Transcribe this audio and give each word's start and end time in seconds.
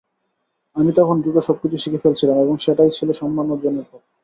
আমি 0.75 0.91
তখন 0.91 1.15
দ্রুত 1.21 1.37
সবকিছু 1.47 1.77
শিখে 1.77 2.03
ফেলছিলাম 2.03 2.37
এবং 2.37 2.55
সেটাই 2.57 2.91
ছিল 2.97 3.09
সম্মান 3.13 3.45
অর্জনের 3.51 3.85
পথ। 3.91 4.01